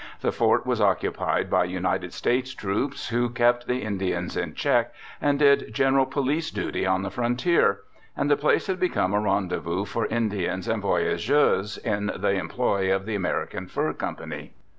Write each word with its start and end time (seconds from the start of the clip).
The 0.21 0.31
fort 0.31 0.65
was 0.65 0.81
occupied 0.81 1.47
by 1.47 1.65
United 1.65 2.11
States 2.11 2.55
troops, 2.55 3.09
who 3.09 3.29
kept 3.29 3.67
the 3.67 3.83
Indians 3.83 4.35
in 4.35 4.55
check 4.55 4.91
and 5.21 5.37
did 5.37 5.71
general 5.75 6.07
police 6.07 6.49
duty 6.49 6.87
on 6.87 7.03
the 7.03 7.11
frontier, 7.11 7.81
and 8.17 8.27
the 8.27 8.35
place 8.35 8.65
had 8.65 8.79
become 8.79 9.13
a 9.13 9.19
rendezvous 9.19 9.85
for 9.85 10.07
Indians 10.07 10.67
and 10.67 10.81
voy 10.81 11.01
ageurs 11.07 11.77
in 11.77 12.07
the 12.17 12.31
employ 12.33 12.91
of 12.91 13.05
the 13.05 13.13
American 13.13 13.67
Fur 13.67 13.93
Company. 13.93 14.53